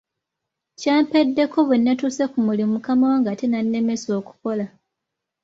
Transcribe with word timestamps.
Kyampeddeko 0.79 1.57
bwe 1.67 1.77
nnatuuse 1.79 2.23
ku 2.31 2.37
mulimu 2.45 2.71
mukama 2.75 3.03
wange 3.11 3.27
ate 3.33 3.45
n’annemesa 3.47 4.09
okukola. 4.19 4.65